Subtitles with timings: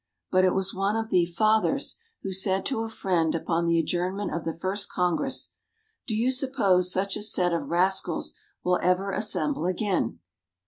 [0.31, 4.33] But it was one of the "fathers" who said to a friend upon the adjournment
[4.33, 5.51] of the first Congress,
[6.07, 8.33] "Do you suppose such a set of rascals
[8.63, 10.17] will ever assemble again?"